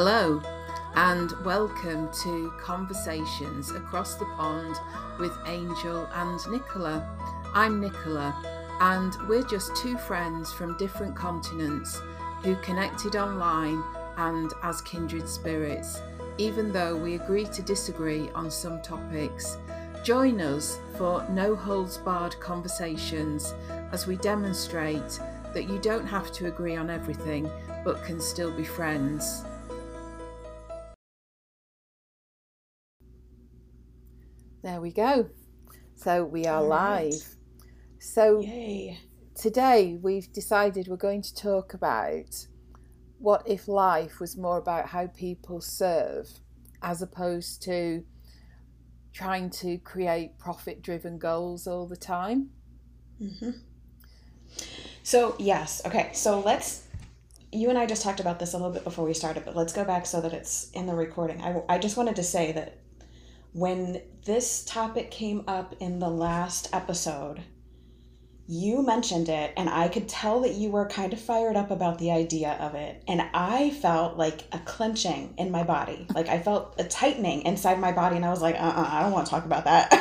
[0.00, 0.40] Hello,
[0.94, 4.76] and welcome to Conversations Across the Pond
[5.18, 7.04] with Angel and Nicola.
[7.52, 8.32] I'm Nicola,
[8.80, 12.00] and we're just two friends from different continents
[12.44, 13.82] who connected online
[14.18, 16.00] and as kindred spirits,
[16.36, 19.56] even though we agree to disagree on some topics.
[20.04, 23.52] Join us for no holds barred conversations
[23.90, 25.18] as we demonstrate
[25.54, 27.50] that you don't have to agree on everything
[27.84, 29.42] but can still be friends.
[34.62, 35.30] There we go.
[35.94, 37.14] So we are All right.
[37.14, 37.36] live.
[37.98, 39.00] So Yay.
[39.34, 42.46] today we've decided we're going to talk about
[43.18, 46.28] what if life was more about how people serve
[46.82, 48.04] as opposed to
[49.12, 52.50] trying to create profit driven goals all the time.
[53.18, 53.50] hmm
[55.02, 55.82] So, yes.
[55.86, 56.10] Okay.
[56.12, 56.84] So let's,
[57.52, 59.72] you and I just talked about this a little bit before we started, but let's
[59.72, 61.40] go back so that it's in the recording.
[61.42, 62.78] I, I just wanted to say that
[63.52, 67.42] when this topic came up in the last episode,
[68.50, 71.98] you mentioned it, and I could tell that you were kind of fired up about
[71.98, 73.02] the idea of it.
[73.06, 76.06] And I felt like a clenching in my body.
[76.14, 79.02] Like I felt a tightening inside my body, and I was like, uh uh I
[79.02, 79.92] don't want to talk about that.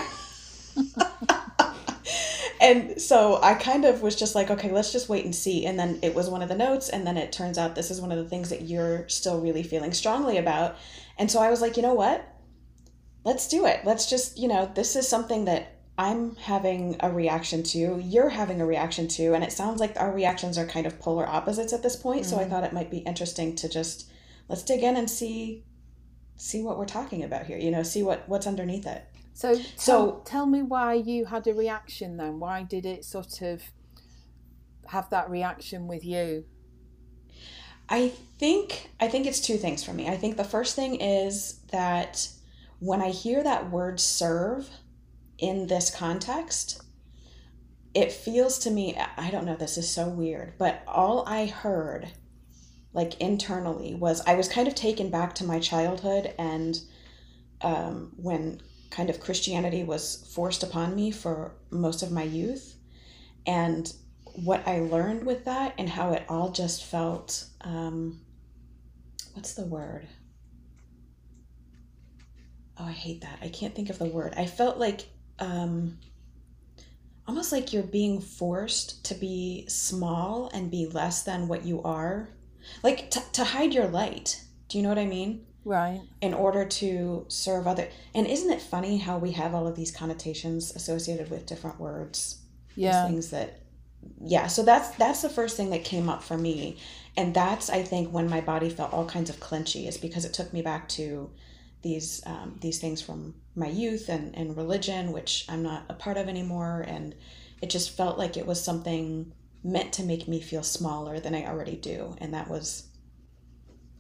[2.62, 5.66] and so I kind of was just like, okay, let's just wait and see.
[5.66, 8.00] And then it was one of the notes, and then it turns out this is
[8.00, 10.78] one of the things that you're still really feeling strongly about.
[11.18, 12.26] And so I was like, you know what?
[13.28, 13.82] Let's do it.
[13.84, 18.62] Let's just, you know, this is something that I'm having a reaction to, you're having
[18.62, 21.84] a reaction to, and it sounds like our reactions are kind of polar opposites at
[21.84, 22.26] this point.
[22.26, 22.50] So I Mhm.
[22.50, 24.10] thought it might be interesting to just
[24.48, 25.66] let's dig in and see
[26.38, 29.04] see what we're talking about here, you know, see what what's underneath it.
[29.34, 32.40] So tell, So- tell me why you had a reaction then.
[32.40, 33.62] Why did it sort of
[34.86, 36.46] have that reaction with you?
[37.90, 40.08] I think I think it's two things for me.
[40.08, 42.30] I think the first thing is that
[42.80, 44.70] when I hear that word serve
[45.38, 46.82] in this context,
[47.94, 52.10] it feels to me I don't know this is so weird, but all I heard
[52.94, 56.80] like internally was I was kind of taken back to my childhood and
[57.62, 62.76] um, when kind of Christianity was forced upon me for most of my youth
[63.46, 63.92] and
[64.44, 68.20] what I learned with that and how it all just felt um,
[69.34, 70.08] what's the word?
[72.80, 73.40] Oh, I hate that.
[73.42, 74.34] I can't think of the word.
[74.38, 75.06] I felt like
[75.40, 75.98] um,
[77.28, 82.30] almost like you're being forced to be small and be less than what you are.
[82.84, 84.44] Like t- to hide your light.
[84.70, 85.44] Do you know what I mean?
[85.66, 86.00] Right.
[86.22, 89.92] in order to serve other and isn't it funny how we have all of these
[89.92, 92.40] connotations associated with different words
[92.78, 93.06] These Yeah.
[93.06, 93.64] things that
[94.22, 96.78] yeah so that's that's the first thing that came up for me
[97.18, 100.34] and that's i think when my body felt all kinds of clenchy is because it
[100.34, 101.30] took me back to
[101.82, 106.18] these um, these things from my youth and, and religion which i'm not a part
[106.18, 106.84] of anymore.
[106.88, 107.16] And
[107.62, 109.34] it just felt like it was something
[109.64, 112.16] meant to make me feel smaller than i already do.
[112.20, 112.88] And that was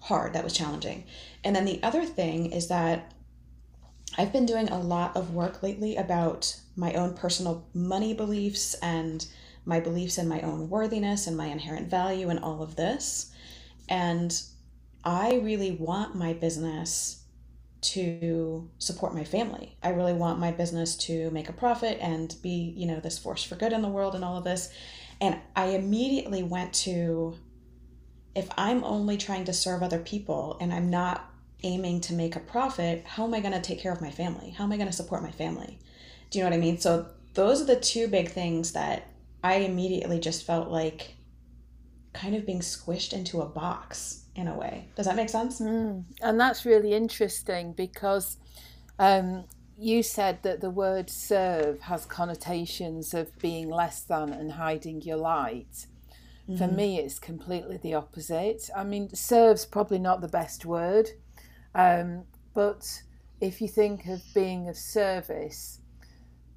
[0.02, 0.34] hard.
[0.34, 1.06] That was challenging.
[1.44, 3.14] And then the other thing is that
[4.18, 9.26] I've been doing a lot of work lately about my own personal money beliefs and
[9.66, 13.32] my beliefs in my own worthiness and my inherent value and all of this.
[13.90, 14.40] And
[15.04, 17.17] I really want my business
[17.80, 19.78] to support my family.
[19.84, 23.44] I really want my business to make a profit and be, you know, this force
[23.44, 24.72] for good in the world and all of this.
[25.22, 27.36] And I immediately went to
[28.36, 31.32] if I'm only trying to serve other people and I'm not
[31.64, 34.52] aiming to make a profit, how am I going to take care of my family?
[34.52, 35.80] How am I going to support my family?
[36.30, 36.78] Do you know what I mean?
[36.78, 39.08] So those are the two big things that
[39.44, 41.16] I immediately just felt like
[42.14, 44.88] kind of being squished into a box in a way.
[44.96, 45.60] Does that make sense?
[45.60, 46.04] Mm.
[46.22, 48.38] And that's really interesting because
[49.00, 49.46] um,
[49.78, 55.18] you said that the word serve has connotations of being less than and hiding your
[55.18, 55.88] light.
[56.46, 56.76] For Mhm.
[56.76, 58.70] me, it's completely the opposite.
[58.74, 61.10] I mean, serve's probably not the best word,
[61.76, 62.24] um,
[62.54, 63.02] but
[63.42, 65.82] if you think of being of service,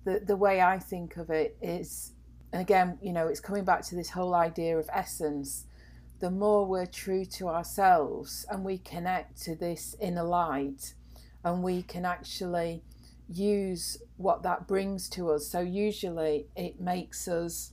[0.05, 2.13] the, the way I think of it is,
[2.53, 5.65] and again, you know, it's coming back to this whole idea of essence.
[6.21, 10.95] The more we're true to ourselves and we connect to this inner light,
[11.43, 12.83] and we can actually
[13.27, 15.49] use what that brings to us.
[15.49, 17.73] So, usually, it makes us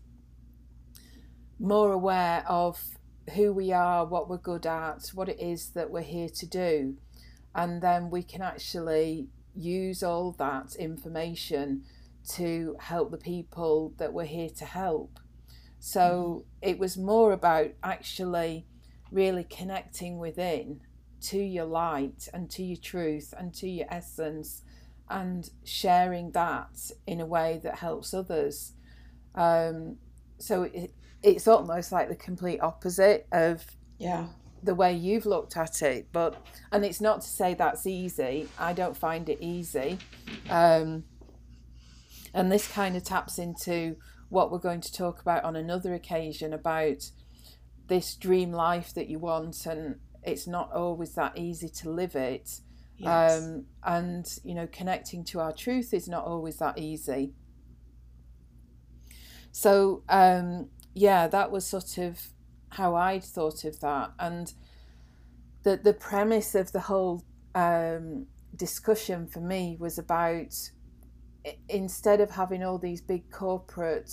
[1.59, 2.81] more aware of
[3.35, 6.95] who we are, what we're good at, what it is that we're here to do.
[7.53, 11.83] And then we can actually use all that information
[12.29, 15.19] to help the people that we're here to help.
[15.79, 18.65] So it was more about actually
[19.11, 20.81] really connecting within
[21.19, 24.63] to your light and to your truth and to your essence
[25.09, 28.73] and sharing that in a way that helps others.
[29.35, 29.97] Um,
[30.37, 30.93] so it,
[31.23, 33.65] it's almost like the complete opposite of
[33.97, 34.27] yeah.
[34.63, 36.35] the way you've looked at it but
[36.71, 38.47] and it's not to say that's easy.
[38.59, 39.97] I don't find it easy.
[40.49, 41.03] Um,
[42.33, 43.95] and this kind of taps into
[44.29, 47.11] what we're going to talk about on another occasion about
[47.87, 52.59] this dream life that you want and it's not always that easy to live it.
[52.99, 53.43] Yes.
[53.43, 57.33] um, and you know connecting to our truth is not always that easy.
[59.51, 62.19] So um, yeah that was sort of
[62.69, 64.11] how I'd thought of that.
[64.19, 64.53] And
[65.63, 67.23] the the premise of the whole
[67.55, 70.53] um, discussion for me was about
[71.69, 74.11] instead of having all these big corporate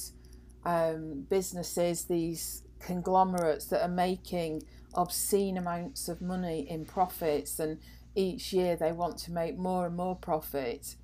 [0.64, 4.62] um, businesses, these conglomerates that are making
[4.94, 7.78] obscene amounts of money in profits, and
[8.14, 10.96] each year they want to make more and more profit.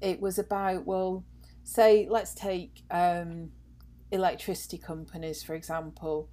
[0.00, 1.24] It was about, well,
[1.62, 3.50] say, let's take um,
[4.10, 6.28] electricity companies, for example.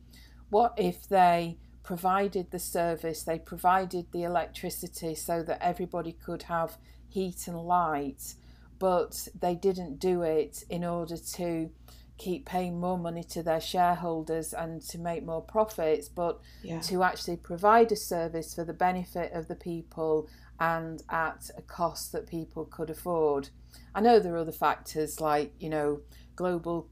[0.49, 6.77] What if they provided the service, they provided the electricity so that everybody could have
[7.07, 8.35] heat and light,
[8.81, 11.69] but they didn't do it in order to
[12.17, 16.79] keep paying more money to their shareholders and to make more profits, but yeah.
[16.79, 20.27] to actually provide a service for the benefit of the people
[20.59, 23.49] and at a cost that people could afford.
[23.93, 26.01] I know there are other factors like, you know,
[26.35, 26.89] global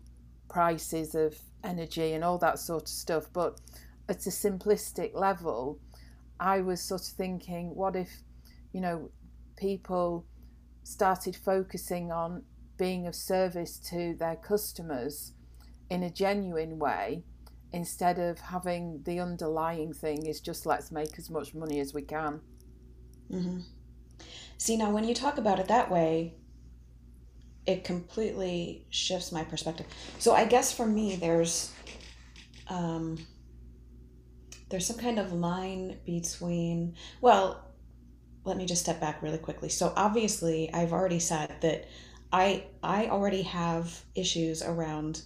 [0.48, 3.60] prices of energy and all that sort of stuff, but
[4.08, 5.80] at a simplistic level,
[6.40, 8.10] I was sort of thinking, what if,
[8.74, 9.10] you know,
[9.58, 10.28] people
[10.84, 12.44] started focusing on
[12.78, 15.34] being of service to their customers
[15.90, 17.24] in a genuine way
[17.72, 22.02] instead of having the underlying thing is just let's make as much money as we
[22.02, 22.42] can.
[23.32, 23.60] Mm-hmm.
[24.58, 26.36] See, now when you talk about it that way,
[27.66, 29.86] it completely shifts my perspective.
[30.18, 31.72] So I guess for me, there's
[32.68, 33.18] um,
[34.70, 37.69] there's some kind of line between well
[38.50, 39.70] let me just step back really quickly.
[39.70, 41.88] So obviously i've already said that
[42.34, 45.22] i i already have issues around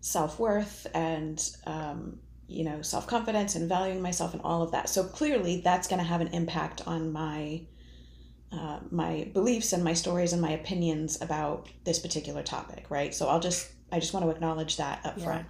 [0.00, 4.88] self-worth and um, you know self-confidence and valuing myself and all of that.
[4.88, 7.62] So clearly that's going to have an impact on my
[8.52, 13.12] uh, my beliefs and my stories and my opinions about this particular topic right?
[13.12, 15.24] So i'll just i just want to acknowledge that up yeah.
[15.24, 15.46] front.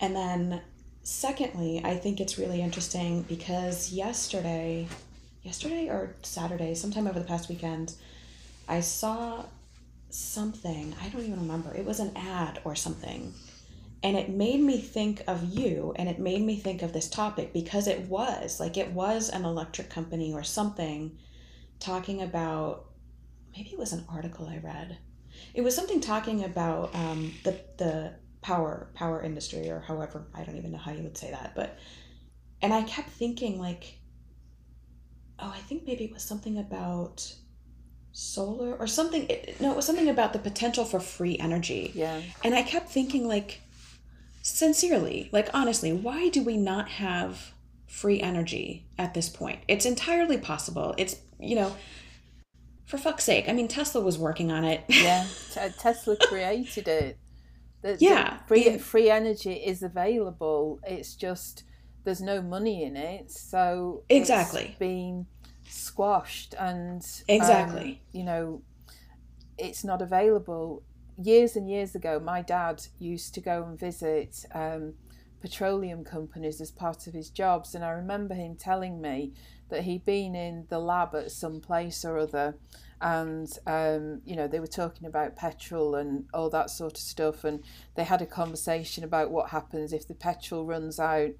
[0.00, 0.62] And then
[1.02, 4.88] secondly, I think it's really interesting because yesterday,
[5.42, 7.94] yesterday or Saturday, sometime over the past weekend,
[8.68, 9.44] I saw
[10.10, 10.94] something.
[11.02, 11.74] I don't even remember.
[11.74, 13.34] It was an ad or something.
[14.04, 17.52] And it made me think of you and it made me think of this topic
[17.52, 21.18] because it was like it was an electric company or something
[21.78, 22.86] talking about
[23.56, 24.98] maybe it was an article I read.
[25.54, 30.56] It was something talking about um, the the power power industry or however I don't
[30.56, 31.78] even know how you would say that but
[32.60, 34.00] and I kept thinking like
[35.38, 37.34] oh I think maybe it was something about
[38.12, 41.92] solar or something it, no it was something about the potential for free energy.
[41.94, 42.20] Yeah.
[42.44, 43.60] And I kept thinking like
[44.42, 47.52] sincerely like honestly why do we not have
[47.86, 49.60] free energy at this point?
[49.68, 50.94] It's entirely possible.
[50.98, 51.74] It's you know
[52.86, 53.48] for fuck's sake.
[53.48, 54.84] I mean tesla was working on it.
[54.88, 55.26] Yeah.
[55.78, 57.18] Tesla created it.
[57.82, 60.78] The, yeah, the free free energy is available.
[60.84, 61.64] It's just
[62.04, 64.76] there's no money in it, so exactly.
[64.78, 65.26] being
[65.68, 67.90] squashed and exactly.
[67.92, 68.62] um, you know
[69.58, 70.82] it's not available.
[71.16, 74.94] Years and years ago, my dad used to go and visit um,
[75.40, 79.32] petroleum companies as part of his jobs, and I remember him telling me
[79.68, 82.56] that he'd been in the lab at some place or other
[83.02, 87.42] and um, you know they were talking about petrol and all that sort of stuff
[87.42, 87.64] and
[87.96, 91.30] they had a conversation about what happens if the petrol runs out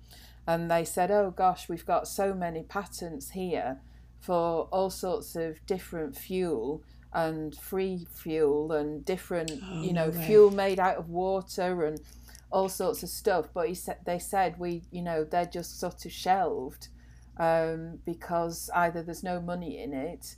[0.46, 3.80] and they said oh gosh we've got so many patents here
[4.20, 6.82] for all sorts of different fuel
[7.12, 12.00] and free fuel and different oh, you know no fuel made out of water and
[12.52, 13.48] all sorts of stuff.
[13.52, 16.88] But he said they said we you know they're just sort of shelved
[17.38, 20.36] um, because either there's no money in it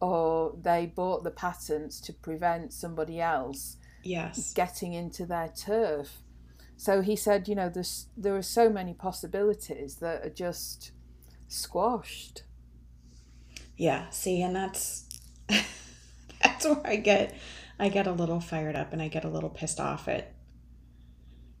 [0.00, 4.52] or they bought the patents to prevent somebody else yes.
[4.52, 6.18] getting into their turf
[6.76, 10.92] so he said you know there's there are so many possibilities that are just
[11.48, 12.42] squashed.
[13.76, 15.08] Yeah see and that's
[15.48, 17.34] that's where i get
[17.78, 20.32] i get a little fired up and i get a little pissed off at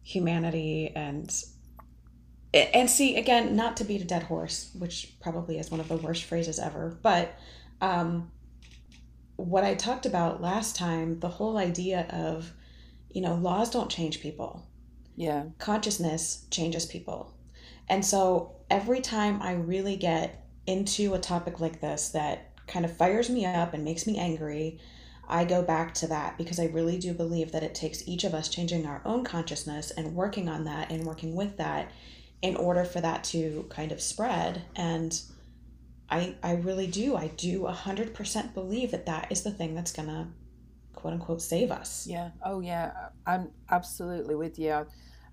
[0.02, 1.32] humanity and
[2.52, 5.96] and see again not to beat a dead horse which probably is one of the
[5.96, 7.36] worst phrases ever but
[7.80, 8.30] um,
[9.36, 12.52] what i talked about last time the whole idea of
[13.10, 14.64] you know laws don't change people
[15.16, 15.44] yeah.
[15.58, 17.32] consciousness changes people.
[17.88, 22.96] And so every time i really get into a topic like this that kind of
[22.96, 24.78] fires me up and makes me angry
[25.26, 28.34] I go back to that because I really do believe that it takes each of
[28.34, 31.90] us changing our own consciousness and working on that and working with that
[32.42, 34.66] in order for that to kind of spread.
[34.76, 35.18] And
[36.10, 37.16] I I really do.
[37.16, 40.26] I do 100% believe that that is the thing that's going to
[41.04, 42.06] quote unquote save us.
[42.08, 42.30] Yeah.
[42.42, 42.92] Oh yeah,
[43.26, 44.86] I'm absolutely with you.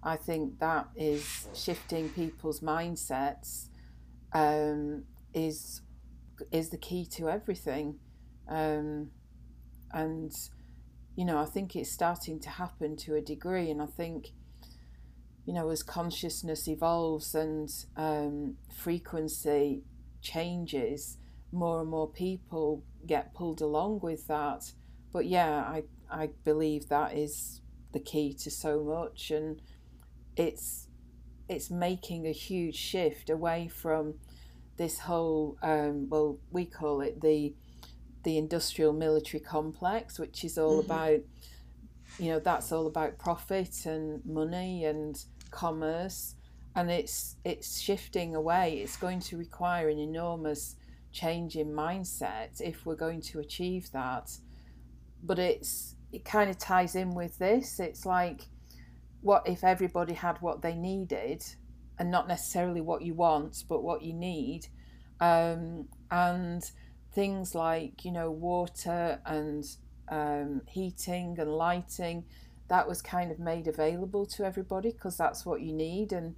[0.03, 3.67] I, think that is shifting people's mindsets
[4.33, 5.79] um, is
[6.51, 7.99] is the key to everything.
[8.49, 9.11] Um,
[9.93, 10.33] and
[11.15, 14.33] you know, I think it's starting to happen to a degree and I think
[15.45, 19.83] you know, as consciousness evolves and um, frequency
[20.21, 21.17] changes,
[21.53, 24.73] more and more people get pulled along with that.
[25.11, 29.61] But yeah, I, I believe that is the key to so much, and
[30.35, 30.87] it's
[31.49, 34.15] it's making a huge shift away from
[34.77, 37.53] this whole um, well we call it the
[38.23, 40.91] the industrial military complex, which is all mm-hmm.
[40.91, 41.19] about
[42.19, 46.35] you know that's all about profit and money and commerce
[46.75, 50.75] and it's it's shifting away it's going to require an enormous
[51.11, 54.31] change in mindset if we're going to achieve that
[55.23, 58.41] but it's it kind of ties in with this it's like
[59.21, 61.43] what if everybody had what they needed
[61.99, 64.67] and not necessarily what you want but what you need
[65.19, 66.71] um, and
[67.13, 69.65] things like you know water and
[70.09, 72.23] um, heating and lighting
[72.67, 76.35] that was kind of made available to everybody because that's what you need and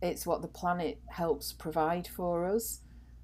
[0.00, 2.80] it's what the planet helps provide for us.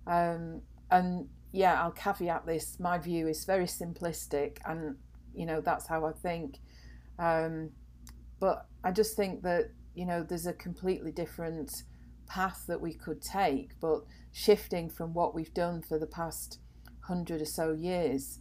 [0.07, 2.81] Um, and yeah, I'll caveat this.
[2.81, 4.97] My view is very simplistic, and
[5.33, 6.59] you know that's how I think.
[7.21, 7.71] Um,
[8.41, 11.85] but I just think that you know there's a completely different
[12.27, 14.01] path that we could take, but
[14.33, 16.59] shifting from what we've done for the past
[17.03, 18.41] hundred or so years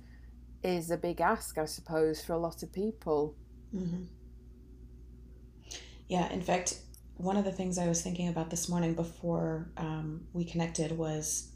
[0.64, 3.36] is a big ask, I suppose, for a lot of people.
[3.76, 4.06] Mm-hmm.
[6.08, 6.80] Yeah, in fact,
[7.18, 11.50] one of the things I was thinking about this morning before um, we connected was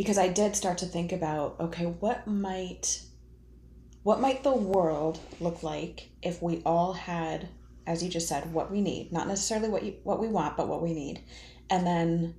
[0.00, 3.02] because I did start to think about okay, what might
[4.02, 7.50] what might the world look like if we all had,
[7.86, 10.68] as you just said, what we need, not necessarily what you what we want, but
[10.68, 11.20] what we need,
[11.68, 12.34] and then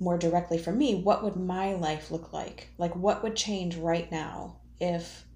[0.00, 2.70] more directly for me, what would my life look like?
[2.76, 5.26] Like, what would change right now if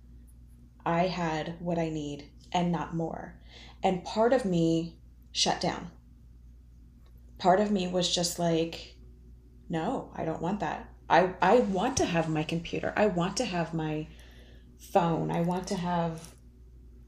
[0.84, 3.38] I had what I need and not more.
[3.80, 4.96] And part of me
[5.30, 5.92] shut down.
[7.38, 8.96] Part of me was just like,
[9.68, 10.89] no, I don't want that.
[11.10, 12.92] I, I want to have my computer.
[12.96, 14.06] I want to have my
[14.78, 15.30] phone.
[15.30, 16.28] I want to have,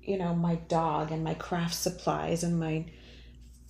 [0.02, 2.87] you know, my dog and my craft supplies and my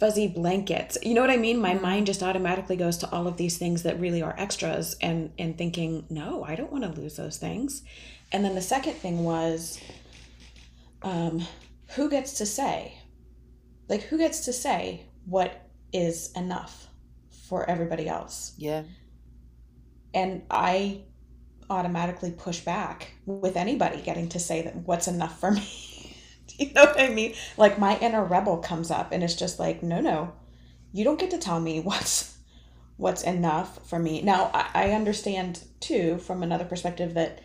[0.01, 0.99] fuzzy blankets.
[1.03, 1.61] You know what I mean?
[1.61, 5.33] My mind just automatically goes to all of these things that really are extras and
[5.39, 7.83] and thinking, no, I don't want to lose those things.
[8.33, 9.79] And then the second thing was
[11.03, 11.47] um,
[11.95, 12.99] who gets to say?
[13.89, 16.89] Like, who gets to say what is enough
[17.49, 18.55] for everybody else?
[18.57, 18.85] Yeah.
[20.15, 21.03] And I
[21.71, 26.17] automatically push back with anybody getting to say that what's enough for me.
[26.59, 27.35] you know what I mean?
[27.57, 30.33] Like my inner rebel comes up and it's just like, no, no,
[30.93, 32.37] you don't get to tell me what's
[32.97, 34.23] what's enough for me.
[34.23, 37.41] Now I, I understand too from another perspective that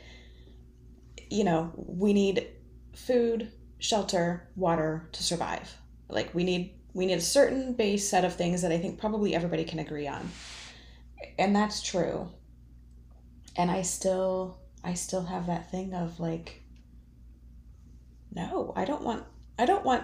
[1.29, 2.47] you know, we need
[2.95, 5.77] food, shelter, water to survive.
[6.09, 9.35] Like we need we need a certain base set of things that I think probably
[9.35, 10.31] everybody can agree on.
[11.37, 12.31] And that's true.
[13.57, 16.61] And I still I still have that thing of like
[18.33, 19.23] no, I don't want
[19.57, 20.03] I don't want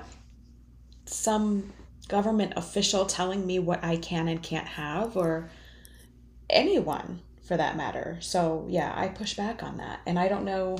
[1.05, 1.71] some
[2.07, 5.49] government official telling me what I can and can't have or
[6.49, 8.17] anyone for that matter.
[8.21, 9.99] So, yeah, I push back on that.
[10.05, 10.77] And I don't know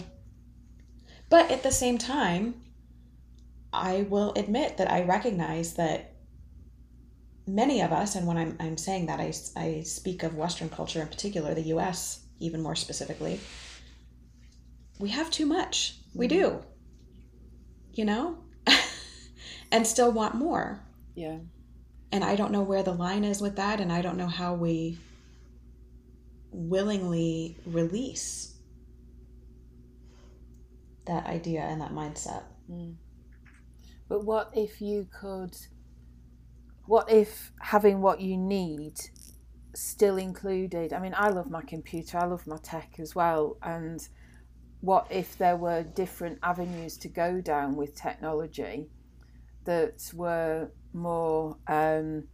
[1.34, 2.62] but at the same time,
[3.74, 6.14] I will admit that I recognize that
[7.48, 11.02] many of us, and when I'm, I'm saying that, I, I speak of Western culture
[11.02, 13.40] in particular, the US even more specifically,
[15.00, 15.98] we have too much.
[16.14, 16.48] We do.
[16.48, 16.68] Mm-hmm.
[17.94, 18.38] You know?
[19.72, 20.82] and still want more.
[21.16, 21.38] Yeah.
[22.12, 24.54] And I don't know where the line is with that, and I don't know how
[24.54, 25.00] we
[26.52, 28.56] willingly release
[31.06, 32.44] that idea and that mindset.
[32.72, 32.96] Mm.
[34.08, 35.58] But what if you could
[36.86, 39.00] what if having what you need
[39.76, 40.94] still included?
[40.94, 44.08] I mean, I love my computer, I love my tech as well, and
[44.82, 48.90] what if there were different avenues to go down with technology
[49.64, 52.26] that were more um,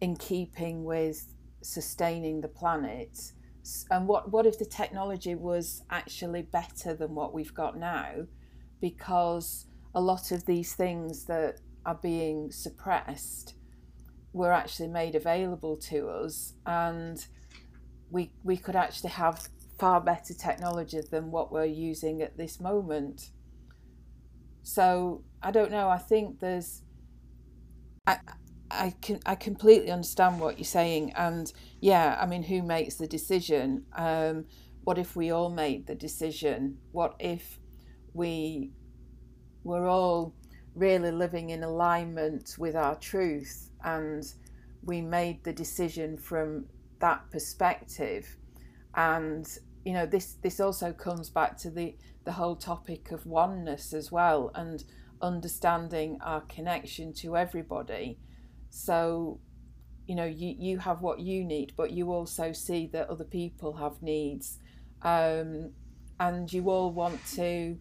[0.00, 1.32] in keeping with
[1.62, 3.32] sustaining the planet?
[3.92, 8.26] And what, what if the technology was actually better than what we've got now?
[8.80, 13.54] Because a lot of these things that are being suppressed
[14.32, 17.26] were actually made available to us, and
[18.10, 19.48] we, we could actually have
[19.78, 23.30] far better technology than what we're using at this moment.
[24.62, 25.88] So I don't know.
[25.88, 26.82] I think there's.
[28.06, 28.18] I,
[28.70, 33.06] I can I completely understand what you're saying, and yeah, I mean, who makes the
[33.06, 33.84] decision?
[33.94, 34.46] Um,
[34.84, 36.78] what if we all made the decision?
[36.92, 37.58] What if
[38.14, 38.72] we
[39.64, 40.34] were all
[40.74, 44.24] really living in alignment with our truth and
[44.84, 46.66] we made the decision from
[47.00, 48.36] that perspective?
[48.94, 49.46] And
[49.84, 54.12] you know, this this also comes back to the the whole topic of oneness as
[54.12, 54.84] well, and
[55.20, 58.18] understanding our connection to everybody
[58.74, 59.38] so,
[60.06, 63.74] you know, you, you have what you need, but you also see that other people
[63.74, 64.58] have needs.
[65.02, 65.72] Um,
[66.18, 67.78] and you all want to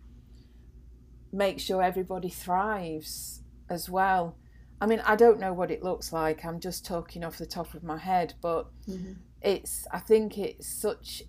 [1.32, 4.38] make sure everybody thrives as well.
[4.80, 6.44] I mean, I don't know what it looks like.
[6.44, 9.14] I'm just talking off the top of my head, but mm-hmm.
[9.42, 9.86] it's.
[9.92, 11.24] I think it's such.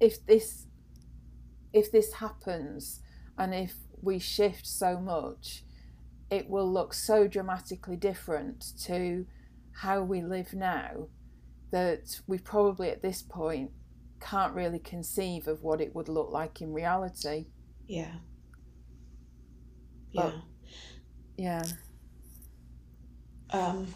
[0.00, 0.66] If this,
[1.72, 3.00] if this happens,
[3.36, 5.64] and if we shift so much,
[6.30, 9.26] it will look so dramatically different to
[9.72, 11.08] how we live now
[11.70, 13.70] that we probably at this point
[14.20, 17.46] can't really conceive of what it would look like in reality.
[17.86, 18.16] Yeah.
[20.14, 20.22] Yeah.
[20.22, 20.34] But,
[21.36, 21.64] yeah.
[23.50, 23.86] Um,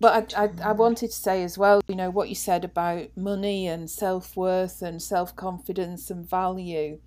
[0.00, 3.16] but I, I, I, wanted to say as well, you know, what you said about
[3.16, 6.98] money and self worth and self confidence and value.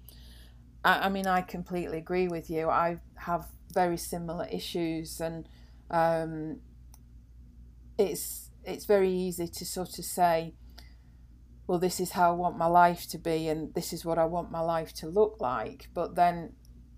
[0.83, 2.69] I, I mean, I completely agree with you.
[2.69, 5.47] I have very similar issues, and
[5.91, 6.61] um,
[7.97, 10.53] it's it's very easy to sort of say,
[11.67, 14.25] well, this is how I want my life to be, and this is what I
[14.25, 15.89] want my life to look like.
[15.93, 16.53] But then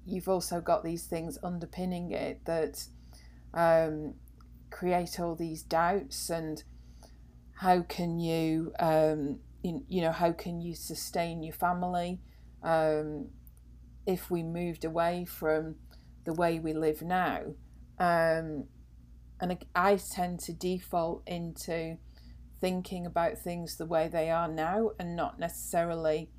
[0.07, 2.87] you've also got these things underpinning it that
[3.53, 4.13] um,
[4.69, 6.63] create all these doubts and
[7.55, 12.21] how can you, um, you, you know, how can you sustain your family
[12.63, 13.27] um,
[14.05, 15.75] if we moved away from
[16.23, 17.41] the way we live now.
[17.99, 18.65] Um,
[19.39, 21.97] and I tend to default into
[22.59, 26.29] thinking about things the way they are now and not necessarily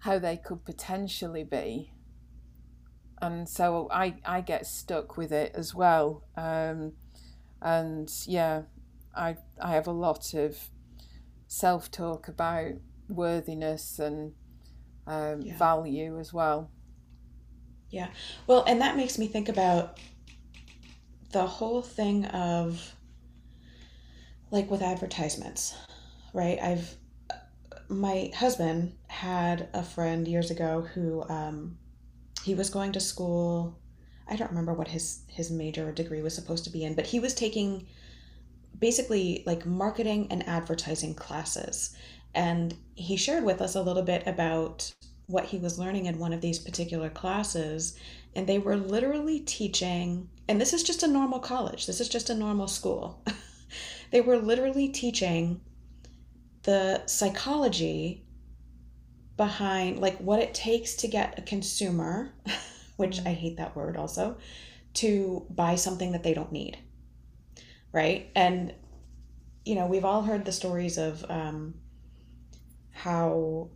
[0.00, 1.93] how they could potentially be.
[3.24, 6.24] And so I, I get stuck with it as well.
[6.36, 6.92] Um,
[7.62, 8.62] and yeah,
[9.16, 10.58] I, I have a lot of
[11.46, 12.72] self talk about
[13.08, 14.32] worthiness and
[15.06, 15.56] um, yeah.
[15.56, 16.70] value as well.
[17.88, 18.08] Yeah.
[18.46, 19.98] Well, and that makes me think about
[21.32, 22.94] the whole thing of
[24.50, 25.74] like with advertisements,
[26.34, 26.58] right?
[26.60, 26.94] I've
[27.88, 31.78] my husband had a friend years ago who um,
[32.44, 33.78] he was going to school.
[34.28, 37.06] I don't remember what his his major or degree was supposed to be in, but
[37.06, 37.86] he was taking
[38.78, 41.96] basically like marketing and advertising classes.
[42.34, 44.92] And he shared with us a little bit about
[45.26, 47.96] what he was learning in one of these particular classes
[48.34, 52.28] and they were literally teaching and this is just a normal college this is just
[52.28, 53.24] a normal school
[54.10, 55.60] they were literally teaching
[56.64, 58.23] the psychology
[59.36, 62.32] behind like what it takes to get a consumer
[62.96, 64.36] which i hate that word also
[64.92, 66.78] to buy something that they don't need
[67.94, 68.30] right?
[68.34, 68.74] And
[69.64, 71.74] you know we've all heard the stories of um,
[72.90, 73.70] how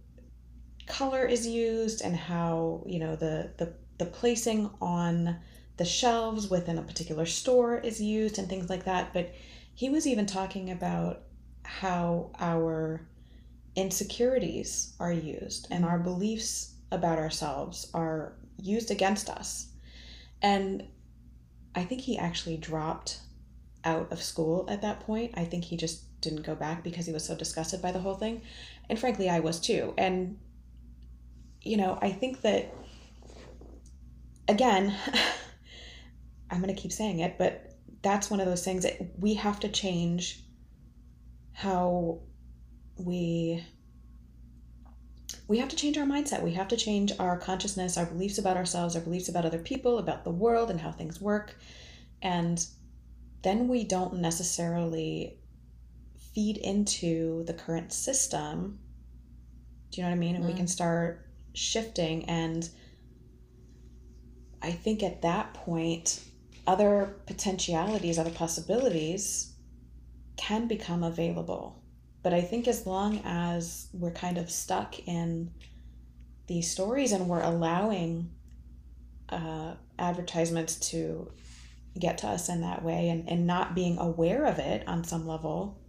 [0.86, 5.38] color is used and how you know the the, the placing on
[5.78, 9.14] the shelves within a particular store is used and things like that.
[9.14, 9.32] But
[9.72, 11.22] he was even talking about
[11.62, 13.06] how our
[13.78, 19.68] insecurities are used and our beliefs about ourselves are used against us.
[20.42, 20.84] And
[21.74, 23.20] i think he actually dropped
[23.84, 25.32] out of school at that point.
[25.36, 28.14] I think he just didn't go back because he was so disgusted by the whole
[28.14, 28.42] thing.
[28.88, 29.94] And frankly i was too.
[29.96, 30.38] And
[31.62, 32.72] you know, I think that,
[34.48, 34.94] again,
[36.50, 39.60] I'm going to keep saying it, but that's one of those things that we have
[39.60, 40.42] to change
[41.52, 42.20] how
[42.98, 43.64] we
[45.46, 48.56] we have to change our mindset we have to change our consciousness our beliefs about
[48.56, 51.56] ourselves our beliefs about other people about the world and how things work
[52.22, 52.64] And
[53.42, 55.38] then we don't necessarily
[56.34, 58.78] feed into the current system.
[59.90, 60.36] Do you know what I mean?
[60.36, 60.48] And mm.
[60.48, 60.70] we can mm.
[60.70, 62.24] start shifting.
[62.26, 62.68] And
[64.60, 66.20] I think at that point,
[66.66, 69.52] other potentialities, other possibilities
[70.36, 71.82] can become available.
[72.22, 75.52] But I think as long as we're kind of stuck in
[76.46, 78.30] these stories and we're allowing
[79.28, 81.30] uh, advertisements to
[81.98, 85.26] get to us in that way and, and not being aware of it on some
[85.26, 85.80] level,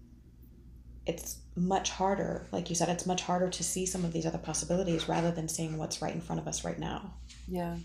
[1.05, 2.47] it's much harder.
[2.51, 5.47] Like you said, it's much harder to see some of these other possibilities rather than
[5.47, 7.13] seeing what's right in front of us right now.
[7.47, 7.77] Yeah.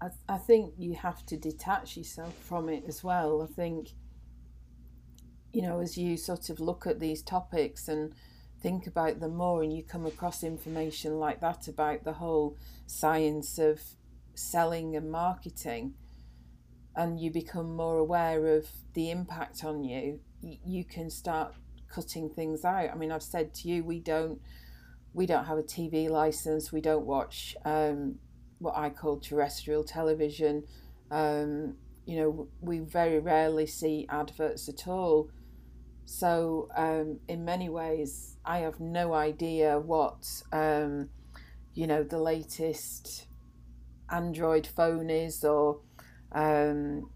[0.00, 3.42] I, I think you have to detach yourself from it as well.
[3.42, 3.90] I think,
[5.52, 8.14] you know, as you sort of look at these topics and
[8.62, 13.58] think about them more and you come across information like that about the whole science
[13.58, 13.80] of
[14.34, 15.94] selling and marketing
[16.94, 21.54] and you become more aware of the impact on you you can start
[21.88, 22.90] cutting things out.
[22.90, 24.40] I mean i've said to you we don't
[25.12, 28.16] we don't have a tv license we don't watch um,
[28.58, 30.64] what i call terrestrial television.
[31.10, 35.30] Um, you know we very rarely see adverts at all
[36.04, 41.08] so, um, in many ways, I have no idea what, um,
[41.74, 43.26] you know, the latest
[44.10, 45.80] Android phone is or
[46.32, 47.10] um,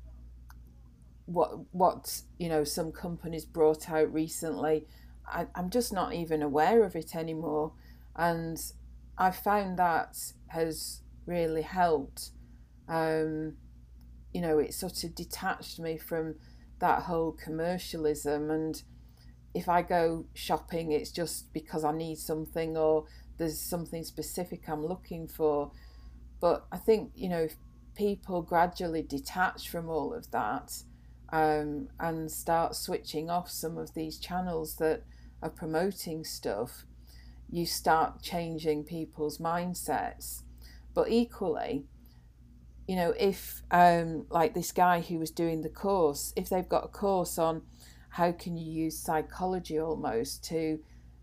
[1.26, 4.86] what, what, you know, some companies brought out recently.
[5.26, 7.72] I, I'm just not even aware of it anymore.
[8.14, 8.58] And
[9.18, 10.16] I found that
[10.48, 12.30] has really helped.
[12.88, 13.56] Um,
[14.32, 16.36] you know, it sort of detached me from
[16.78, 18.82] that whole commercialism and
[19.54, 23.06] if I go shopping it's just because I need something or
[23.38, 25.72] there's something specific I'm looking for.
[26.40, 27.56] But I think you know if
[27.94, 30.82] people gradually detach from all of that
[31.32, 35.02] um, and start switching off some of these channels that
[35.42, 36.84] are promoting stuff
[37.50, 40.42] you start changing people's mindsets.
[40.94, 41.84] But equally
[42.86, 46.84] you know, if um, like this guy who was doing the course, if they've got
[46.84, 47.62] a course on
[48.10, 50.78] how can you use psychology almost to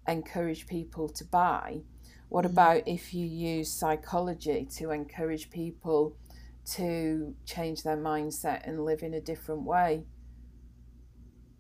[0.08, 1.82] encourage people to buy,
[2.30, 2.54] what mm-hmm.
[2.54, 6.17] about if you use psychology to encourage people
[6.65, 10.04] to change their mindset and live in a different way?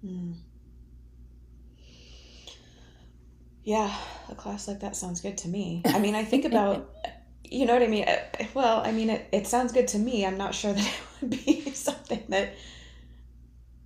[0.05, 0.35] Mm.
[3.63, 3.95] Yeah,
[4.29, 5.81] a class like that sounds good to me.
[5.85, 6.93] I mean, I think about
[7.53, 8.05] you know what I mean?
[8.05, 10.25] Uh, well, I mean, it, it sounds good to me.
[10.25, 12.55] I'm not sure that it would be something that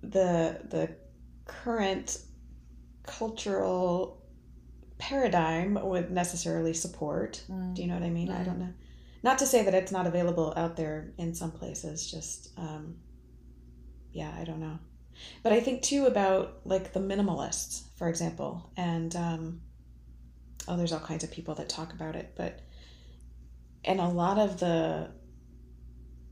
[0.02, 0.96] the the
[1.44, 2.18] current
[3.04, 4.22] cultural
[4.98, 7.42] paradigm would necessarily support.
[7.50, 7.74] Mm.
[7.74, 8.28] Do you know what I mean?
[8.28, 8.40] Mm.
[8.40, 8.72] I don't know.
[9.22, 12.96] Not to say that it's not available out there in some places, just um,
[14.12, 14.78] yeah, I don't know.
[15.42, 19.60] But I think too about like the minimalists, for example, and um,
[20.68, 22.60] oh, there's all kinds of people that talk about it, but
[23.84, 25.10] and a lot of the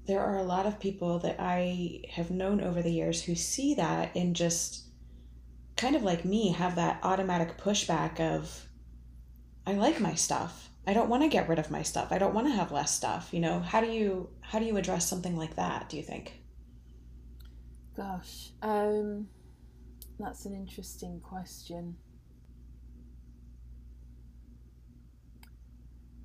[0.06, 3.74] there are a lot of people that I have known over the years who see
[3.74, 4.84] that and just
[5.76, 8.66] kind of like me have that automatic pushback of
[9.66, 10.70] I like my stuff.
[10.86, 12.12] I don't want to get rid of my stuff.
[12.12, 13.58] I don't want to have less stuff, you know.
[13.58, 16.40] How do you how do you address something like that, do you think?
[17.96, 19.26] Gosh, um
[20.18, 21.96] that's an interesting question.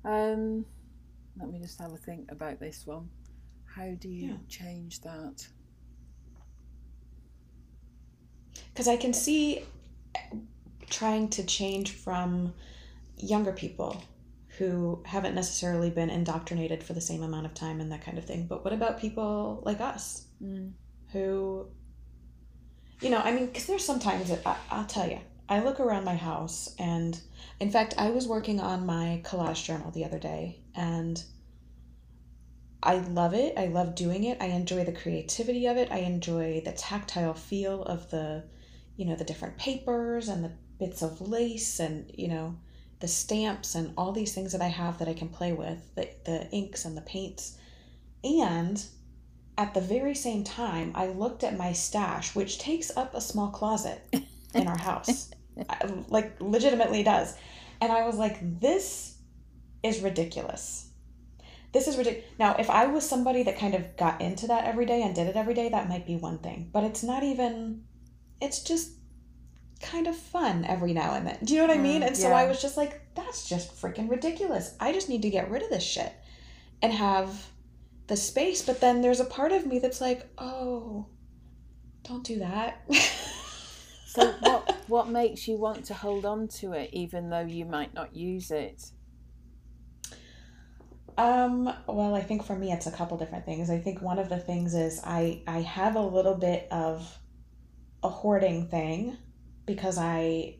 [0.04, 0.64] Um
[1.38, 3.08] let me just have a think about this one.
[3.64, 4.36] How do you yeah.
[4.48, 5.46] change that?
[8.72, 9.64] Because I can see
[10.90, 12.52] trying to change from
[13.16, 14.02] younger people
[14.58, 18.24] who haven't necessarily been indoctrinated for the same amount of time and that kind of
[18.24, 18.46] thing.
[18.46, 20.72] But what about people like us mm.
[21.12, 21.66] who,
[23.00, 25.20] you know, I mean, because there's sometimes that I, I'll tell you,
[25.52, 27.20] I look around my house and
[27.60, 31.22] in fact, I was working on my collage journal the other day and
[32.82, 33.58] I love it.
[33.58, 34.38] I love doing it.
[34.40, 35.92] I enjoy the creativity of it.
[35.92, 38.44] I enjoy the tactile feel of the,
[38.96, 42.56] you know, the different papers and the bits of lace and, you know,
[43.00, 46.08] the stamps and all these things that I have that I can play with, the,
[46.24, 47.58] the inks and the paints.
[48.24, 48.82] And
[49.58, 53.50] at the very same time, I looked at my stash, which takes up a small
[53.50, 54.00] closet
[54.54, 55.30] in our house.
[56.08, 57.36] like legitimately does.
[57.80, 59.16] And I was like, this
[59.82, 60.88] is ridiculous.
[61.72, 62.28] This is ridiculous.
[62.38, 65.26] Now, if I was somebody that kind of got into that every day and did
[65.26, 66.70] it every day, that might be one thing.
[66.72, 67.84] But it's not even,
[68.40, 68.92] it's just
[69.80, 71.38] kind of fun every now and then.
[71.42, 72.02] Do you know what I mean?
[72.02, 72.36] Mm, and so yeah.
[72.36, 74.74] I was just like, that's just freaking ridiculous.
[74.78, 76.12] I just need to get rid of this shit
[76.80, 77.50] and have
[78.06, 81.06] the space, but then there's a part of me that's like, oh,
[82.04, 82.82] don't do that.
[84.12, 87.94] so what what makes you want to hold on to it even though you might
[87.94, 88.90] not use it?
[91.16, 93.70] Um, well, I think for me it's a couple different things.
[93.70, 97.18] I think one of the things is I I have a little bit of
[98.02, 99.16] a hoarding thing
[99.64, 100.56] because I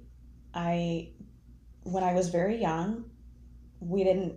[0.55, 1.11] I
[1.83, 3.05] when I was very young,
[3.81, 4.35] we didn't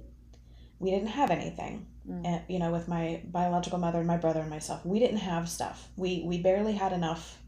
[0.80, 1.88] we didn't have anything.
[2.06, 2.26] Mm.
[2.26, 5.48] And, you know, with my biological mother and my brother and myself, we didn't have
[5.48, 5.88] stuff.
[5.96, 7.42] We we barely had enough.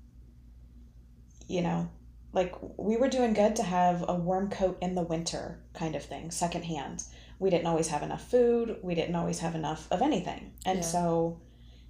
[1.48, 1.90] You know,
[2.34, 6.04] like we were doing good to have a warm coat in the winter kind of
[6.04, 7.04] thing, secondhand.
[7.40, 8.78] We didn't always have enough food.
[8.82, 10.54] We didn't always have enough of anything.
[10.66, 10.86] And yeah.
[10.86, 11.42] so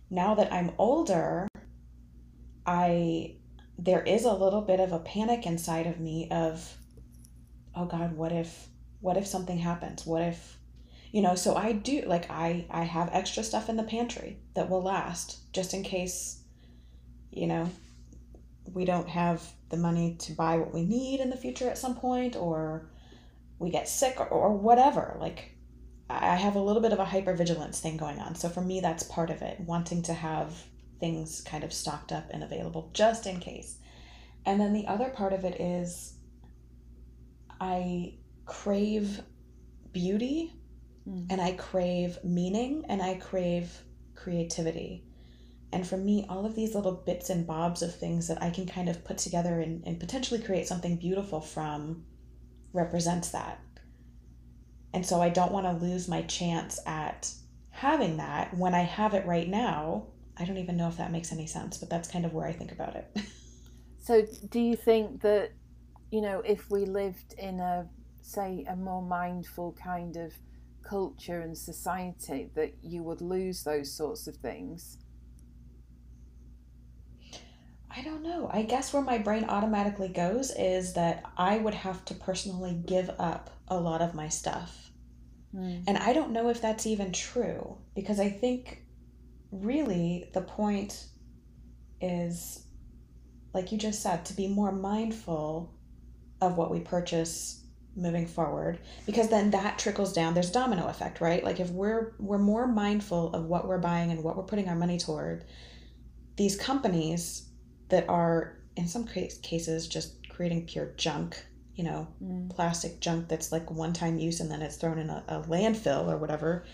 [0.10, 1.48] now that I'm older,
[2.65, 3.36] I
[3.80, 6.78] there is a little bit of a panic inside of me of
[7.76, 8.67] oh god, what if
[9.00, 10.06] what if something happens?
[10.06, 10.58] What if
[11.12, 14.70] you know so i do like i i have extra stuff in the pantry that
[14.70, 16.43] will last just in case
[17.32, 17.70] you know
[18.73, 21.95] we don't have the money to buy what we need in the future at some
[21.95, 22.89] point or
[23.60, 25.56] we get sick or, or whatever like
[26.10, 29.03] i have a little bit of a hypervigilance thing going on so for me that's
[29.03, 30.53] part of it wanting to have
[30.99, 33.77] things kind of stocked up and available just in case
[34.45, 36.13] and then the other part of it is
[37.60, 38.13] i
[38.45, 39.21] crave
[39.91, 40.53] beauty
[41.08, 41.27] Mm.
[41.30, 43.71] And I crave meaning and I crave
[44.15, 45.06] creativity.
[45.73, 48.65] And for me, all of these little bits and bobs of things that I can
[48.65, 52.06] kind of put together and, and potentially create something beautiful from
[52.73, 53.60] represents that.
[54.93, 57.32] And so I don't want to lose my chance at
[57.69, 60.08] having that when I have it right now.
[60.38, 62.53] I don't even know if that makes any sense, but that's kind of where I
[62.53, 63.17] think about it.
[63.99, 65.51] so, do you think that,
[66.12, 67.88] you know, if we lived in a,
[68.21, 70.34] say, a more mindful kind of
[70.84, 74.99] culture and society that you would lose those sorts of things?
[77.98, 78.48] I don't know.
[78.54, 83.10] I guess where my brain automatically goes is that I would have to personally give
[83.18, 84.92] up a lot of my stuff.
[85.56, 85.84] Mm.
[85.88, 88.84] And I don't know if that's even true because I think
[89.52, 91.08] really the point
[92.00, 92.66] is,
[93.56, 95.74] like you just said, to be more mindful
[96.40, 97.64] of what we purchase
[97.96, 102.38] moving forward because then that trickles down there's domino effect right like if we're we're
[102.38, 105.44] more mindful of what we're buying and what we're putting our money toward
[106.36, 107.47] these companies
[107.89, 111.43] that are in some cases just creating pure junk
[111.76, 112.50] you know mm.
[112.50, 116.08] plastic junk that's like one time use and then it's thrown in a, a landfill
[116.08, 116.65] or whatever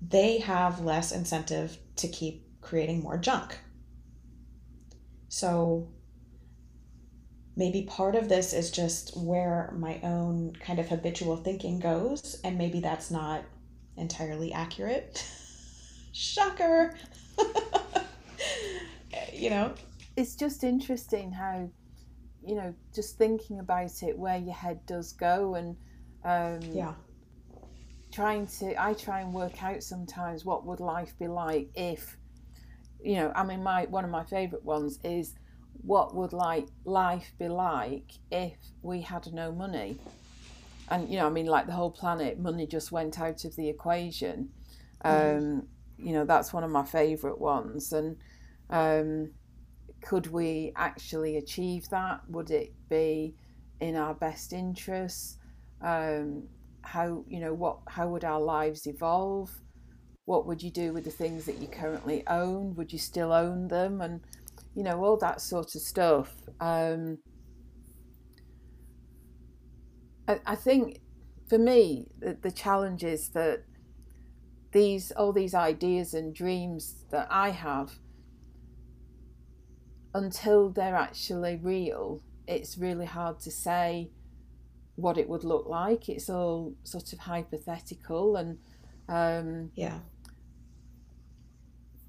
[0.00, 3.58] they have less incentive to keep creating more junk
[5.28, 5.88] so
[7.56, 12.58] maybe part of this is just where my own kind of habitual thinking goes, and
[12.58, 13.44] maybe that's not
[13.96, 15.26] entirely accurate.
[16.12, 16.96] Shocker!
[19.32, 19.74] you know?
[20.16, 21.70] It's just interesting how,
[22.44, 25.76] you know, just thinking about it, where your head does go, and
[26.24, 26.94] um, yeah.
[28.12, 32.16] Trying to, I try and work out sometimes what would life be like if,
[33.02, 35.34] you know, I mean, my one of my favorite ones is
[35.82, 39.96] what would like life be like if we had no money
[40.90, 43.68] and you know i mean like the whole planet money just went out of the
[43.68, 44.48] equation
[45.04, 45.38] mm-hmm.
[45.38, 48.16] um, you know that's one of my favorite ones and
[48.68, 49.30] um,
[50.06, 52.20] could we actually achieve that?
[52.28, 53.34] Would it be
[53.80, 55.38] in our best interests?
[55.82, 56.44] Um,
[56.82, 59.50] how you know what how would our lives evolve?
[60.24, 62.76] What would you do with the things that you currently own?
[62.76, 64.00] Would you still own them?
[64.00, 64.20] And
[64.76, 66.36] you know, all that sort of stuff.
[66.60, 67.18] Um,
[70.28, 71.00] I, I think
[71.48, 73.64] for me, the, the challenge is that
[74.70, 77.98] these all these ideas and dreams that I have,
[80.16, 84.10] until they're actually real, it's really hard to say
[84.94, 86.08] what it would look like.
[86.08, 88.58] It's all sort of hypothetical and
[89.08, 89.98] um, yeah,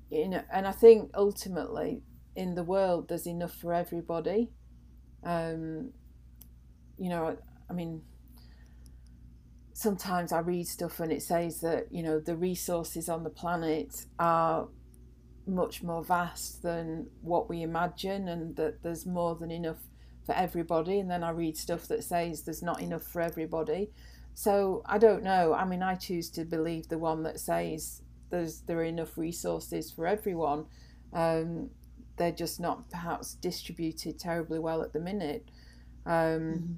[0.10, 2.02] you know, and I think ultimately
[2.36, 4.52] in the world there's enough for everybody.
[5.24, 5.92] Um,
[6.98, 7.38] you know,
[7.70, 8.04] I mean,
[9.74, 14.06] sometimes I read stuff and it says that, you know, the resources on the planet
[14.18, 14.70] are
[15.48, 19.80] much more vast than what we imagine and that there's more than enough
[20.26, 21.00] for everybody.
[21.00, 23.92] And then I read stuff that says there's not enough for everybody.
[24.34, 25.54] So I don't know.
[25.54, 29.92] I mean, I choose to believe the one that says there's there are enough resources
[29.92, 30.66] for everyone.
[31.14, 31.70] Um,
[32.18, 35.50] they're just not perhaps distributed terribly well at the minute.
[36.06, 36.74] Um, mm-hmm.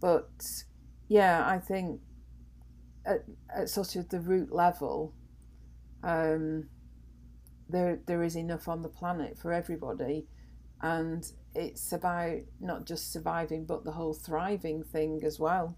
[0.00, 0.30] But
[1.08, 2.00] yeah, I think
[3.04, 5.14] at, at sort of the root level,
[6.02, 6.68] um,
[7.68, 10.26] there there is enough on the planet for everybody,
[10.82, 15.76] and it's about not just surviving but the whole thriving thing as well.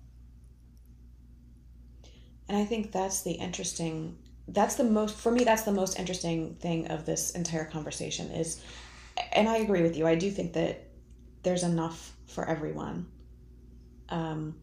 [2.49, 4.19] And I think that's the interesting
[4.49, 8.63] that's the most for me that's the most interesting thing of this entire conversation is
[9.33, 10.07] and I agree with you.
[10.07, 10.89] I do think that
[11.43, 13.07] there's enough for everyone.
[14.09, 14.57] Um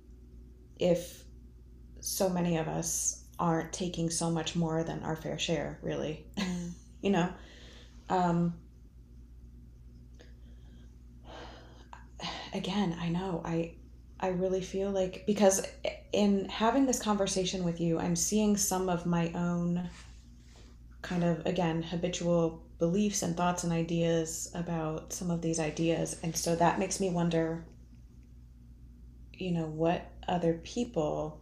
[0.80, 1.24] if
[2.00, 6.26] so many of us aren't taking so much more than our fair share, really.
[7.04, 7.30] You know.
[8.10, 8.56] Um
[12.54, 13.76] again, I know I
[14.20, 15.68] I really feel like because
[16.12, 19.90] in having this conversation with you, I'm seeing some of my own
[21.04, 26.36] kind of again habitual beliefs and thoughts and ideas about some of these ideas and
[26.36, 27.64] so that makes me wonder
[29.34, 31.42] you know what other people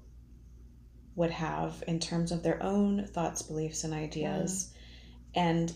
[1.16, 4.78] would have in terms of their own thoughts beliefs and ideas mm.
[5.36, 5.74] And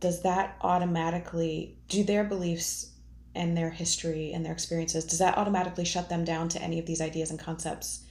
[0.00, 2.90] does that automatically do their beliefs
[3.34, 6.86] and their history and their experiences, does that automatically shut them down to any of
[6.86, 8.04] these ideas and concepts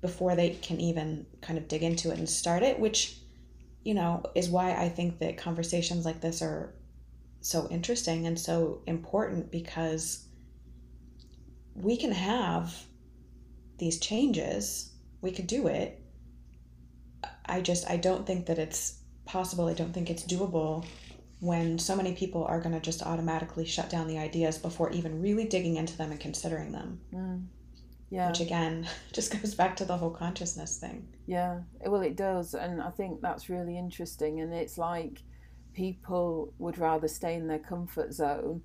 [0.00, 2.78] before they can even kind of dig into it and start it?
[2.78, 3.18] Which,
[3.84, 6.74] you know, is why I think that conversations like this are
[7.40, 10.26] so interesting and so important because
[11.74, 12.74] we can have
[13.78, 16.00] these changes, we could do it.
[17.46, 19.68] I just, I don't think that it's possible.
[19.68, 20.84] I don't think it's doable
[21.40, 25.20] when so many people are going to just automatically shut down the ideas before even
[25.20, 27.00] really digging into them and considering them.
[27.12, 27.46] Mm.
[28.10, 28.28] Yeah.
[28.28, 31.06] Which again just goes back to the whole consciousness thing.
[31.26, 31.60] Yeah.
[31.84, 32.54] Well, it does.
[32.54, 34.40] And I think that's really interesting.
[34.40, 35.22] And it's like
[35.74, 38.62] people would rather stay in their comfort zone,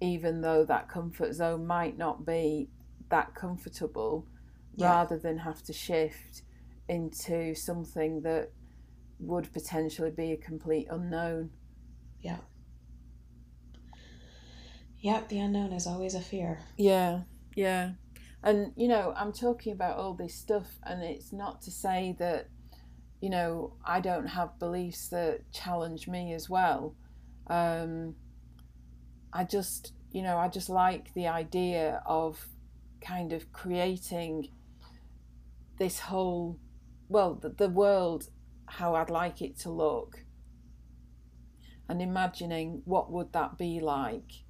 [0.00, 2.68] even though that comfort zone might not be
[3.10, 4.26] that comfortable,
[4.76, 4.88] yeah.
[4.88, 6.42] rather than have to shift
[6.88, 8.50] into something that
[9.20, 11.50] would potentially be a complete unknown.
[12.20, 12.38] Yeah.
[15.00, 16.60] Yep, the unknown is always a fear.
[16.76, 17.20] Yeah,
[17.54, 17.92] yeah.
[18.42, 22.48] And, you know, I'm talking about all this stuff, and it's not to say that,
[23.20, 26.96] you know, I don't have beliefs that challenge me as well.
[27.46, 28.14] Um,
[29.32, 32.46] I just, you know, I just like the idea of
[33.00, 34.48] kind of creating
[35.78, 36.58] this whole,
[37.08, 38.28] well, the, the world
[38.70, 40.24] how I'd like it to look
[41.88, 44.44] and imagining what would that be like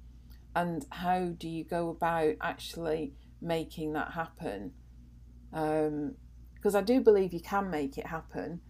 [0.55, 4.73] and how do you go about actually making that happen.
[5.49, 8.61] Because um, I do believe you can make it happen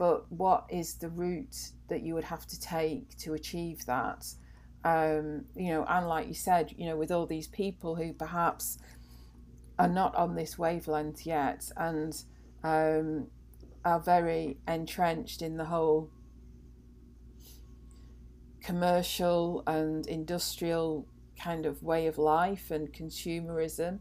[0.00, 4.24] but what is the route that you would have to take to achieve that?
[4.82, 8.78] Um, you know and like you said you know with all these people who perhaps
[9.78, 12.14] are not on this wavelength yet and
[12.64, 13.26] um,
[13.84, 16.10] are very entrenched in the whole
[18.62, 21.06] commercial and industrial
[21.38, 23.98] kind of way of life and consumerism.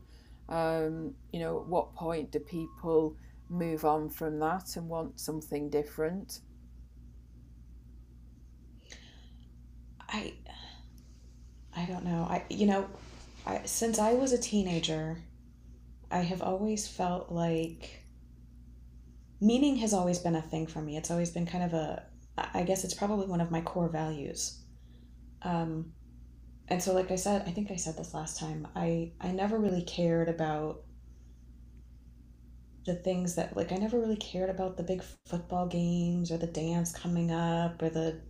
[0.50, 3.16] Um, you know, at what point do people
[3.50, 6.42] move on from that and want something different?
[10.10, 10.34] I
[11.76, 12.28] I don't know.
[12.30, 12.90] I you know,
[13.46, 15.18] I, since I was a teenager,
[16.12, 18.04] I have always felt like
[19.42, 20.98] meaning has always been a thing for me.
[20.98, 22.04] It's always been kind of a
[22.54, 24.60] I guess it's probably one of my core values.
[25.42, 25.94] Um,
[26.68, 28.68] and so, like I said, I think I said this last time.
[28.76, 30.84] I I never really cared about
[32.86, 36.48] the things that like I never really cared about the big football games or the
[36.48, 38.22] dance coming up or the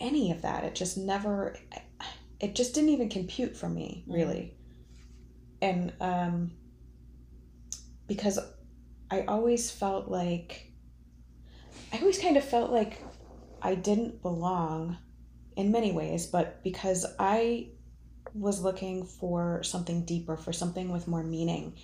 [0.00, 0.64] any of that.
[0.64, 1.56] It just never.
[2.40, 4.14] It just didn't even compute for me mm.
[4.14, 4.54] really,
[5.60, 6.52] and um,
[8.06, 8.38] because
[9.12, 10.72] I always felt like
[11.92, 12.98] I always kind of felt like
[13.60, 14.96] I didn't belong
[15.54, 17.68] in many ways, but because I
[18.32, 21.74] was looking for something deeper, for something with more meaning.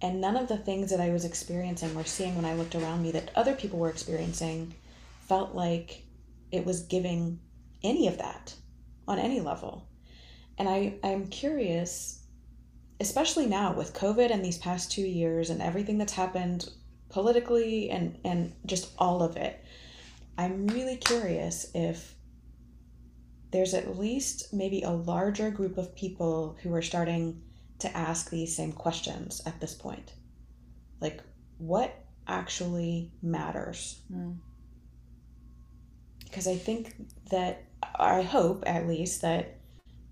[0.00, 3.00] And none of the things that I was experiencing or seeing when I looked around
[3.00, 4.74] me that other people were experiencing
[5.28, 6.02] felt like
[6.50, 7.38] it was giving
[7.84, 8.56] any of that
[9.06, 9.86] on any level.
[10.58, 12.21] And I, I'm curious,
[13.02, 16.70] especially now with COVID and these past two years and everything that's happened
[17.12, 19.62] politically and and just all of it
[20.38, 22.14] i'm really curious if
[23.50, 27.42] there's at least maybe a larger group of people who are starting
[27.78, 30.14] to ask these same questions at this point
[31.00, 31.20] like
[31.58, 34.34] what actually matters mm.
[36.24, 36.94] because i think
[37.30, 37.62] that
[37.96, 39.58] i hope at least that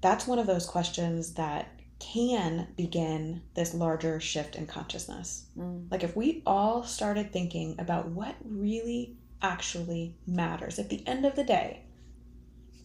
[0.02, 5.46] that's one of those questions that can begin this larger shift in consciousness.
[5.56, 5.90] Mm.
[5.90, 10.78] Like if we all started thinking about what really actually matters.
[10.78, 11.82] At the end of the day,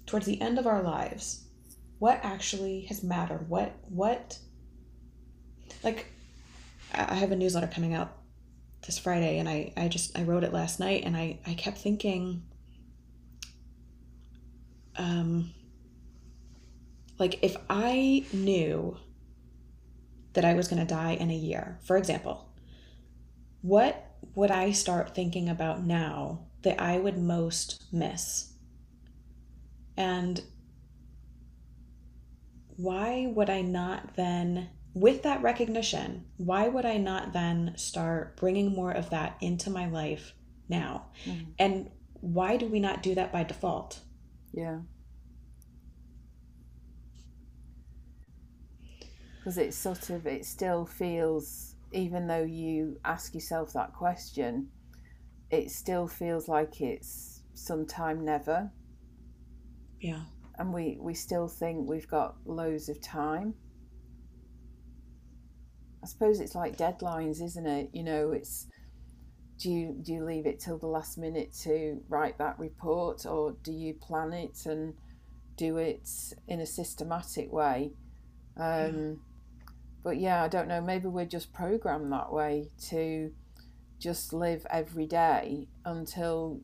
[0.06, 1.46] towards the end of our lives,
[2.00, 3.50] what actually has mattered?
[3.50, 4.38] What, what,
[5.84, 6.08] like,
[6.94, 8.18] I have a newsletter coming out
[8.86, 11.78] this Friday and I, I just, I wrote it last night and I, I kept
[11.78, 12.44] thinking,
[14.98, 15.52] um,
[17.18, 18.98] like if I knew
[20.36, 22.50] that I was going to die in a year, for example,
[23.62, 28.54] what would I start thinking about now that I would most miss?
[29.98, 30.42] And
[32.78, 38.74] why would I not then, with that recognition, why would I not then start bringing
[38.74, 40.34] more of that into my life
[40.68, 41.08] now?
[41.26, 41.52] Mm-hmm.
[41.58, 41.90] And
[42.22, 44.00] why do we not do that by default?
[44.54, 44.80] Yeah.
[49.46, 54.70] Because it's sort of, it still feels, even though you ask yourself that question,
[55.52, 58.72] it still feels like it's sometime never.
[60.02, 60.22] Yeah.
[60.58, 63.54] And we, we still think we've got loads of time.
[66.04, 67.92] I suppose it's like deadlines, isn't it?
[67.94, 68.66] You know, it's
[69.60, 73.56] do you do you leave it till the last minute to write that report or
[73.62, 74.96] do you plan it and
[75.56, 76.10] do it
[76.48, 77.92] in a systematic way
[78.58, 79.20] um,
[80.06, 83.30] but yeah i don't know maybe we're just programmed that way to
[84.00, 86.62] just live every day until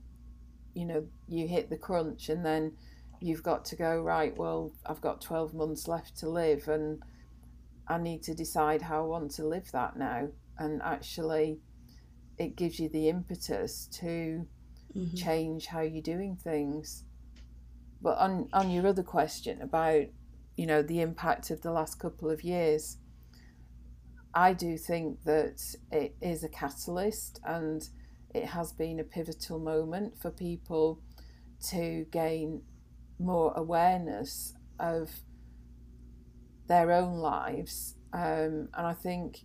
[0.73, 2.71] you know you hit the crunch and then
[3.19, 7.01] you've got to go right well i've got 12 months left to live and
[7.89, 11.59] i need to decide how i want to live that now and actually
[12.37, 14.45] it gives you the impetus to
[14.95, 15.15] mm-hmm.
[15.15, 17.03] change how you're doing things.
[18.01, 20.05] But on on your other question about
[20.57, 22.97] you know the impact of the last couple of years,
[24.33, 25.61] I do think that
[25.91, 27.87] it is a catalyst and
[28.33, 31.01] it has been a pivotal moment for people
[31.69, 32.61] to gain
[33.19, 35.09] more awareness of
[36.67, 37.95] their own lives.
[38.13, 39.43] Um, and I think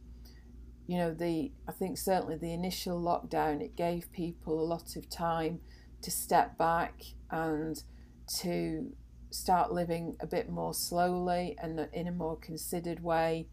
[0.87, 5.09] you know the i think certainly the initial lockdown it gave people a lot of
[5.11, 5.61] time
[6.01, 7.83] to step back and
[8.29, 8.93] to
[9.31, 13.49] start living a bit more slowly and in a more considered way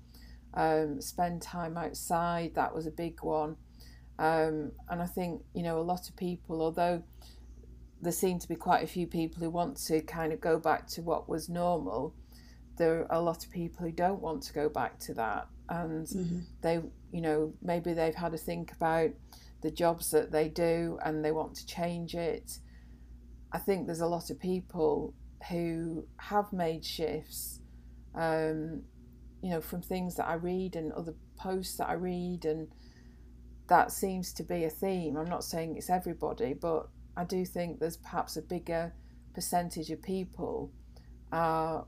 [0.55, 3.55] um, spend time outside that was a big one.
[4.19, 7.01] Um, and i think you know a lot of people although
[7.99, 10.85] there seem to be quite a few people who want to kind of go back
[10.89, 12.13] to what was normal
[12.77, 15.47] there are a lot of people who don't want to go back to that.
[15.69, 16.39] And mm-hmm.
[16.61, 16.81] they
[17.11, 19.11] you know maybe they've had to think about
[19.61, 22.57] the jobs that they do and they want to change it.
[23.51, 25.13] I think there's a lot of people
[25.49, 27.59] who have made shifts
[28.15, 28.81] um,
[29.43, 32.67] you know from things that i read and other posts that i read and
[33.67, 37.79] that seems to be a theme i'm not saying it's everybody but i do think
[37.79, 38.93] there's perhaps a bigger
[39.35, 40.71] percentage of people
[41.31, 41.85] are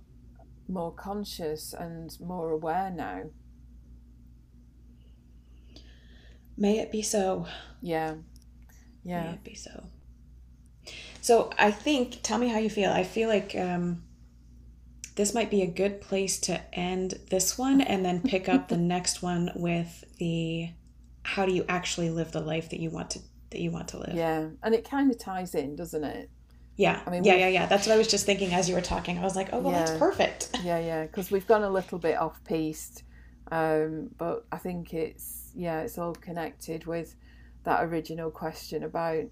[0.68, 3.24] more conscious and more aware now
[6.58, 7.48] May it be so.
[7.82, 8.16] Yeah.
[9.04, 9.24] Yeah.
[9.24, 9.84] May it be so.
[11.22, 12.92] So I think, tell me how you feel.
[12.92, 14.04] I feel like um,
[15.16, 18.78] this might be a good place to end this one and then pick up the
[18.78, 20.70] next one with the
[21.24, 23.20] how do you actually live the life that you want to
[23.52, 24.14] that you want to live.
[24.14, 24.50] Yeah.
[24.64, 26.30] And it kind of ties in, doesn't it?
[26.76, 27.02] Yeah.
[27.06, 27.66] I mean, yeah, yeah, yeah.
[27.68, 29.18] That's what I was just thinking as you were talking.
[29.18, 29.86] I was like, oh, well, yeah.
[29.86, 30.50] that's perfect.
[30.64, 31.04] Yeah, yeah.
[31.04, 33.04] Because we've gone a little bit off piste.
[33.52, 37.16] Um, but I think it's yeah, it's all connected with
[37.64, 39.24] that original question about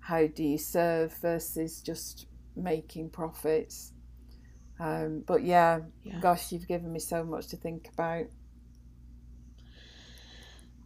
[0.00, 3.92] how do you serve versus just making profits.
[4.78, 8.26] Um, but yeah, yeah, gosh, you've given me so much to think about.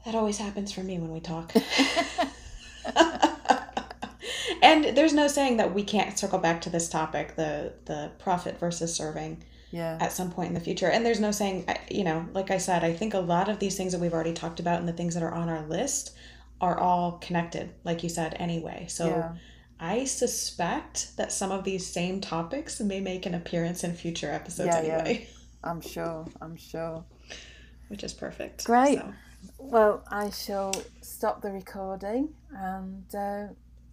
[0.05, 1.53] That always happens for me when we talk.
[4.62, 8.59] and there's no saying that we can't circle back to this topic the the profit
[8.59, 9.99] versus serving yeah.
[10.01, 10.88] at some point in the future.
[10.88, 13.76] And there's no saying, you know, like I said, I think a lot of these
[13.76, 16.16] things that we've already talked about and the things that are on our list
[16.61, 18.86] are all connected, like you said, anyway.
[18.88, 19.32] So yeah.
[19.82, 24.68] I suspect that some of these same topics may make an appearance in future episodes
[24.68, 25.26] yeah, anyway.
[25.28, 25.70] Yeah.
[25.70, 26.26] I'm sure.
[26.42, 27.02] I'm sure.
[27.88, 28.64] Which is perfect.
[28.66, 28.98] Great.
[28.98, 29.14] So.
[29.58, 33.46] Well, I shall stop the recording and uh,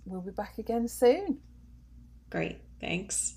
[0.06, 1.40] we'll be back again soon.
[2.30, 2.58] Great.
[2.82, 3.36] Thanks.